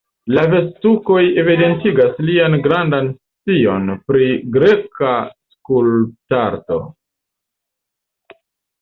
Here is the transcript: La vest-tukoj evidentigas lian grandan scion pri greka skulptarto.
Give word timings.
La 0.35 0.43
vest-tukoj 0.51 1.25
evidentigas 1.41 2.23
lian 2.29 2.57
grandan 2.69 3.11
scion 3.19 3.87
pri 4.09 4.27
greka 4.59 5.15
skulptarto. 5.55 6.85